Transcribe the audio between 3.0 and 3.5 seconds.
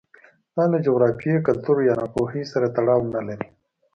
نه لري